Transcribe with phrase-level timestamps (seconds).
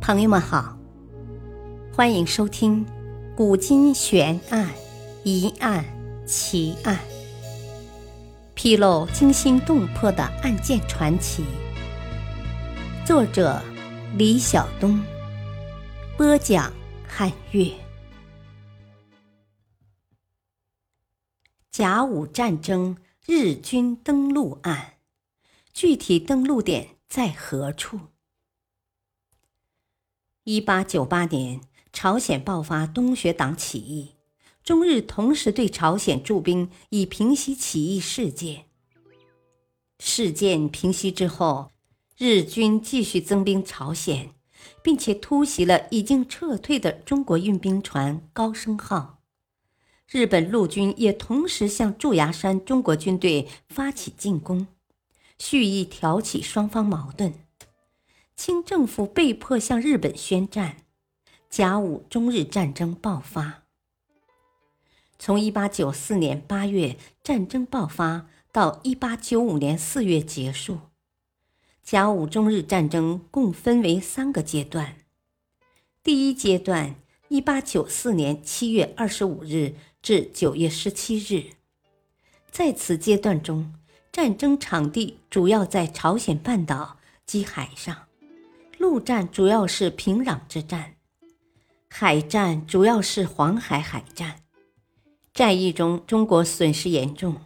[0.00, 0.78] 朋友们好，
[1.94, 2.84] 欢迎收听
[3.36, 4.66] 《古今悬案、
[5.24, 5.84] 疑案、
[6.26, 6.96] 奇案》，
[8.54, 11.44] 披露惊心动魄的案件传奇。
[13.04, 13.62] 作者：
[14.16, 15.00] 李晓东，
[16.16, 16.72] 播讲：
[17.06, 17.70] 汉月。
[21.70, 22.96] 甲午战争
[23.26, 24.94] 日军登陆案，
[25.74, 28.00] 具体登陆点在何处？
[30.44, 31.60] 一八九八年，
[31.92, 34.14] 朝鲜爆发东学党起义，
[34.64, 38.64] 中日同时对朝鲜驻兵，以平息起义事件。
[39.98, 41.70] 事件平息之后，
[42.16, 44.30] 日军继续增兵朝鲜，
[44.82, 49.18] 并且突袭了已经撤退的中国运兵船“高升号”。
[50.08, 54.66] 日本陆军也同时向驻牙山中国军队发起进攻，
[55.38, 57.34] 蓄意挑起双方矛盾。
[58.42, 60.78] 清政府被迫向日本宣战，
[61.50, 63.64] 甲午中日战争爆发。
[65.18, 70.78] 从一八九四年八月战争爆发到一八九五年四月结束，
[71.82, 74.96] 甲午中日战争共分为三个阶段。
[76.02, 76.94] 第一阶段，
[77.28, 81.50] 一八九四年七月二十五日至九月十七日，
[82.50, 83.74] 在此阶段中，
[84.10, 86.96] 战争场地主要在朝鲜半岛
[87.26, 88.06] 及海上。
[88.80, 90.94] 陆战主要是平壤之战，
[91.90, 94.36] 海战主要是黄海海战。
[95.34, 97.42] 战役中，中国损失严重，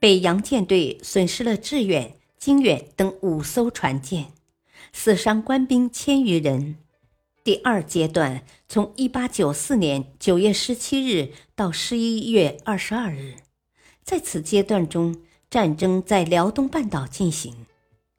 [0.00, 4.32] 北洋舰队损失了致远、经远等五艘船舰，
[4.92, 6.78] 死伤官兵千余人。
[7.44, 13.36] 第二阶段从一八九四年九月十七日到十一月二十二日，
[14.02, 17.66] 在此阶段中，战争在辽东半岛进行，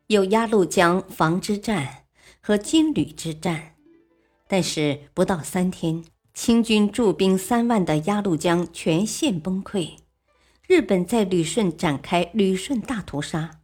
[0.08, 2.03] 有鸭绿江防之战。
[2.46, 3.76] 和金旅之战，
[4.50, 9.92] 但是不到三天，清军驻兵三万的鸭绿江全线崩溃，
[10.68, 13.62] 日本在旅顺展开旅顺大屠杀，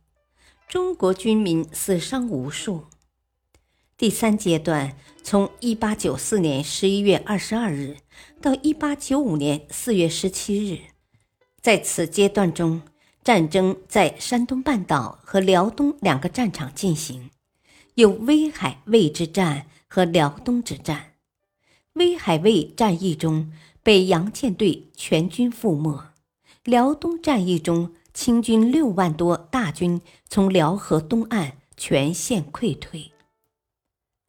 [0.70, 2.86] 中国军民死伤无数。
[3.98, 7.98] 第三阶段从一八九四年十一月二十二日
[8.42, 10.80] 到一八九五年四月十七日，
[11.62, 12.82] 在此阶段中，
[13.26, 17.30] 战争在山东半岛和辽东两个战场进行。
[18.00, 21.16] 有威海卫之战和辽东之战。
[21.96, 23.52] 威海卫战役中，
[23.84, 26.14] 北洋舰队全军覆没；
[26.64, 30.00] 辽东战役中，清军六万多大军
[30.30, 33.12] 从辽河东岸全线溃退。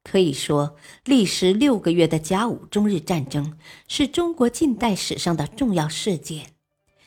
[0.03, 6.55] 可以说，历时六个月的甲午中日战争是中国近代史上的重要事件，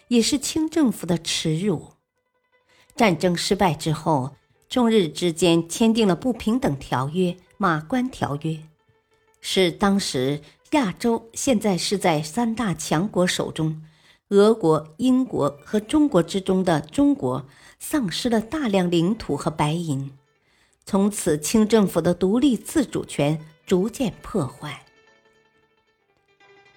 [0.08, 1.96] 也是清政府的耻辱。
[2.96, 4.38] 战争失败之后。
[4.74, 8.54] 中日之间签订了不平等条约《马关条约》，
[9.40, 10.42] 是当时
[10.72, 13.84] 亚洲现在是在三大强国手中，
[14.30, 17.46] 俄国、英国和中国之中的中国
[17.78, 20.12] 丧失了大量领土和白银，
[20.88, 24.84] 从此清政府的独立自主权逐渐破坏。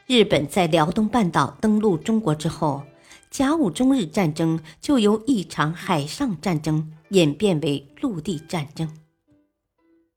[0.07, 2.83] 日本在辽东半岛登陆中国之后。
[3.29, 8.97] 甲午中日战争就由一场海上战争演变为陆地战争。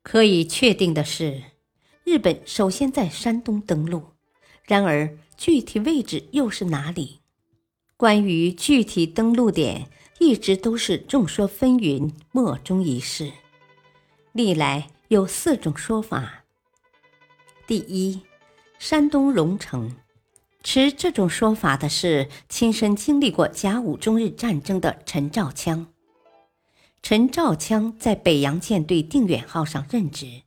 [0.01, 1.43] 可以确定的是，
[2.03, 4.03] 日本首先在山东登陆，
[4.63, 7.19] 然而具体位置又是哪里？
[7.97, 9.89] 关于具体登陆点，
[10.19, 13.31] 一直都是众说纷纭，莫衷一是。
[14.31, 16.45] 历来有四种说法。
[17.67, 18.21] 第一，
[18.79, 19.95] 山东荣成。
[20.61, 25.87] 持这种说法的是亲身经历过甲午中日战争的陈兆枪。
[27.01, 30.43] 陈兆枪在北洋舰队定远号上任职。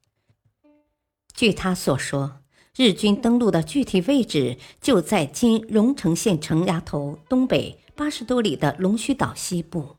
[1.35, 2.43] 据他所说，
[2.77, 9.97] 日军登陆的具体位置就在今荣成县城崖头东北八十多里的龙须岛西部。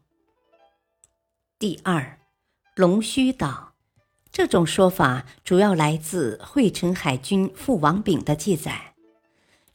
[1.59, 2.19] 第二，
[2.75, 3.73] 龙须岛，
[4.31, 8.95] 这种说法主要来自惠城海军副王炳的记载。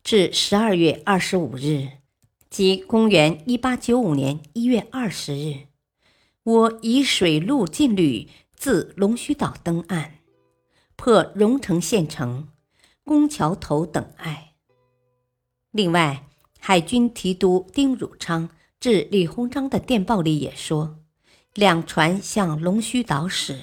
[0.02, 1.88] 至十二月二十五日，
[2.50, 5.67] 即公元一八九五年一月二十日，
[6.48, 10.14] 我以水陆劲旅自龙须岛登岸，
[10.96, 12.48] 破荣城县城、
[13.04, 14.54] 宫桥头等隘。
[15.72, 16.26] 另外，
[16.58, 18.48] 海军提督丁汝昌
[18.80, 21.00] 致李鸿章的电报里也说，
[21.52, 23.60] 两船向龙须岛驶，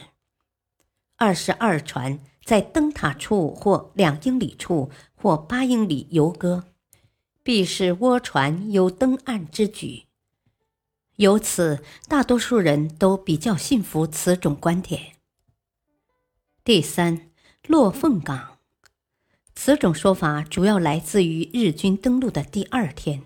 [1.15, 2.19] 二十二船。
[2.43, 6.65] 在灯塔处或两英里处或八英里游歌，
[7.41, 10.04] 必是倭船有登岸之举。
[11.17, 15.13] 由此，大多数人都比较信服此种观点。
[16.63, 17.29] 第三，
[17.67, 18.57] 落凤岗。
[19.55, 23.23] 此种说法主要来自于日军登陆的第二天，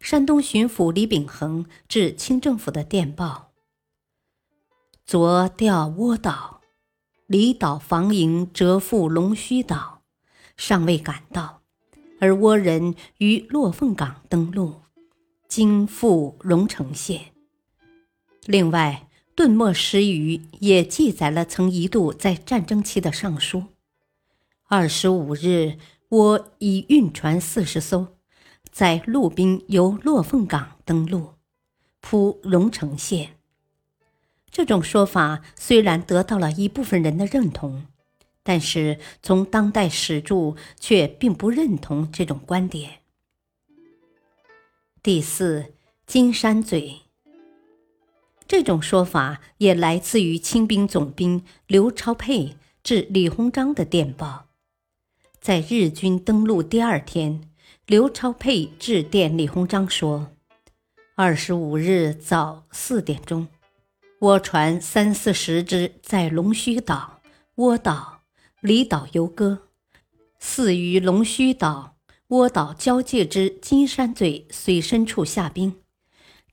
[0.00, 3.52] 山东巡抚李秉衡致清政府的电报
[5.06, 6.60] ：“昨调倭岛，
[7.26, 10.02] 离岛防营折赴龙须岛，
[10.56, 11.62] 尚未赶到，
[12.18, 14.82] 而倭人于落凤岗登陆，
[15.50, 17.20] 经赴荣城县。
[18.46, 19.06] 另外。”
[19.36, 23.64] 顿墨石语也记载了曾一度在战争期的上书。
[24.68, 25.78] 二十五日，
[26.10, 28.18] 我已运船四十艘，
[28.70, 31.36] 在陆兵由落凤港登陆，
[32.02, 33.38] 扑荣城县。
[34.50, 37.86] 这种说法虽然得到了一部分人的认同，
[38.42, 42.99] 但是从当代史著却并不认同这种观点。
[45.02, 45.72] 第四，
[46.06, 47.00] 金山嘴。
[48.46, 54.48] 这种说法也来自于清兵总兵刘超沛致李鸿章的电报。
[55.40, 57.50] 在日军登陆第二天，
[57.86, 60.32] 刘超沛致电李鸿章说
[61.16, 63.48] ：“二十五日早四点钟，
[64.18, 67.22] 倭船三四十只在龙须岛、
[67.56, 68.20] 倭岛、
[68.60, 69.60] 离岛游弋，
[70.38, 71.96] 似于龙须岛、
[72.30, 75.76] 倭岛交界之金山嘴水深处下冰，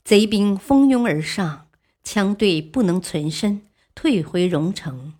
[0.03, 1.63] 贼兵蜂拥而上。”
[2.03, 3.63] 枪队不能存身，
[3.93, 5.15] 退回荣城。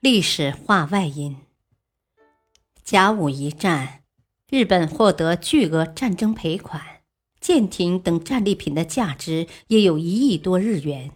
[0.00, 1.38] 历史话外音：
[2.84, 4.02] 甲午一战，
[4.50, 7.00] 日本获得巨额战争赔款，
[7.40, 11.12] 舰艇等战利品的价值也有一亿多日元，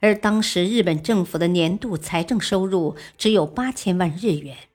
[0.00, 4.67] 而当时日本政府的年度财政收入只有八千万日元。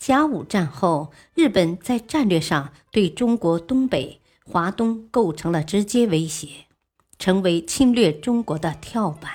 [0.00, 4.16] 甲午战后，日本在战略上对中国东北。
[4.42, 6.66] 华东构成了直接威胁，
[7.20, 9.30] 成为侵略中国的跳板。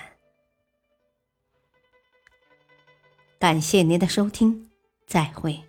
[3.39, 4.69] 感谢您的收听，
[5.07, 5.63] 再会。